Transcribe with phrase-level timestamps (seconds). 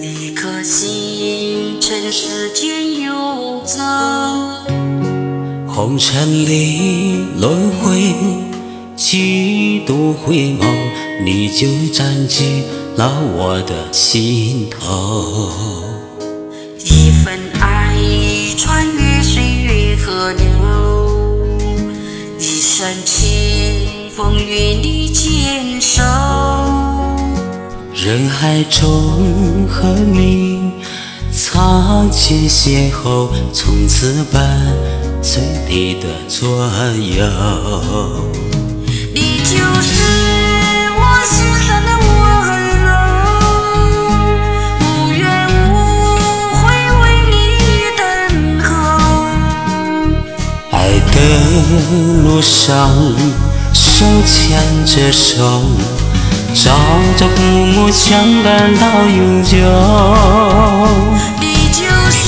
[0.00, 3.78] 一颗心尘世间游走，
[5.66, 8.14] 红尘里轮回
[8.96, 10.64] 几度回眸，
[11.24, 12.64] 你就占据
[12.96, 15.50] 了我的心头。
[16.78, 17.96] 一份爱
[18.56, 20.44] 穿越岁月河流，
[22.38, 26.02] 一生情风与你坚守。
[28.02, 30.72] 人海中和你
[31.30, 34.42] 擦肩邂逅，从此伴
[35.20, 36.48] 随你的左
[36.96, 37.26] 右。
[39.12, 39.92] 你就是
[40.96, 42.48] 我心上的温
[42.80, 42.88] 柔，
[44.80, 45.20] 无怨
[45.70, 45.76] 无
[46.56, 46.58] 悔
[47.02, 47.36] 为你
[47.98, 48.00] 等
[48.64, 48.66] 候。
[50.70, 50.74] 爱
[51.12, 51.14] 的
[52.24, 52.88] 路上，
[53.74, 55.36] 手牵着手，
[56.54, 56.70] 朝
[57.16, 59.56] 朝暮暮相伴到永久。
[61.40, 62.20] 你就是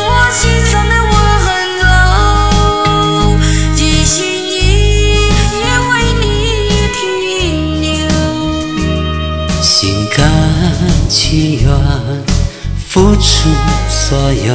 [0.00, 1.14] 我心上的温
[1.78, 1.82] 柔，
[3.76, 5.56] 一心一意
[5.90, 5.90] 为
[6.20, 6.24] 你
[6.94, 6.98] 停
[7.82, 7.86] 留。
[9.60, 9.72] 心
[10.16, 10.18] 甘
[11.08, 11.16] 情
[11.62, 11.66] 愿
[12.88, 13.26] 付出
[13.88, 14.52] 所有，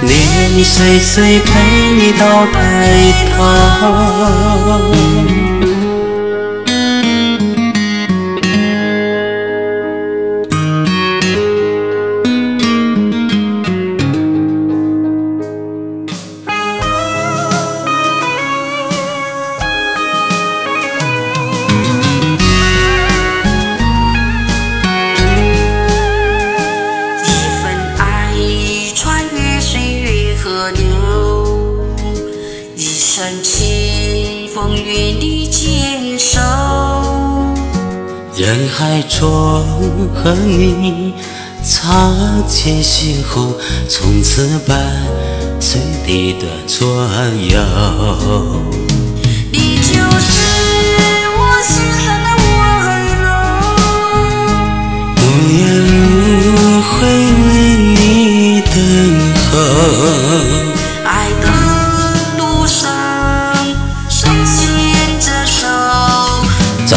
[0.00, 0.08] 年
[0.54, 1.50] 年岁岁陪
[1.96, 2.56] 你到白
[3.36, 3.38] 头。
[33.18, 36.38] 一生情风与你坚守。
[38.36, 39.28] 人海中
[40.14, 41.12] 和你
[41.64, 42.14] 擦
[42.46, 43.54] 肩邂逅，
[43.88, 44.78] 从此伴
[45.58, 46.86] 随你的左
[47.50, 48.87] 右。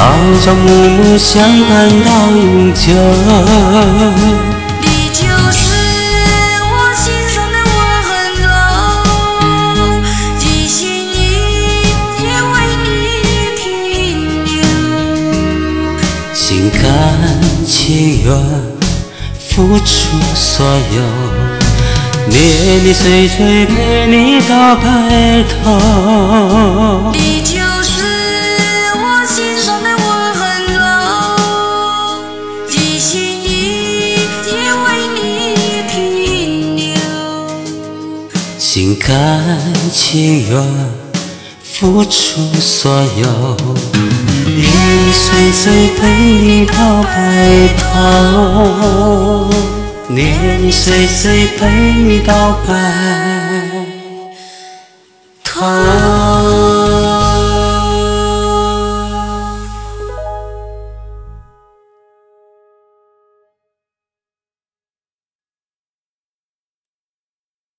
[0.01, 0.07] 朝
[0.43, 1.39] 朝暮暮相
[1.69, 2.91] 伴到永久。
[4.81, 5.61] 你就是
[6.65, 7.55] 我心上的
[8.09, 8.09] 温
[8.41, 8.43] 柔，
[10.39, 11.15] 一心一
[12.17, 12.19] 意
[12.51, 12.53] 为
[12.83, 12.89] 你
[13.55, 13.61] 停
[14.43, 14.49] 留。
[16.33, 16.41] 心
[16.81, 16.83] 甘
[17.67, 18.27] 情愿
[19.37, 19.85] 付出
[20.33, 20.99] 所有，
[22.27, 25.53] 年年岁岁陪你到白头。
[27.13, 27.59] 你就
[38.73, 39.43] 心甘
[39.91, 40.63] 情愿
[41.61, 43.57] 付出所有，
[44.45, 49.49] 年年岁岁陪你到白头，
[50.07, 53.30] 年年岁岁陪你到白。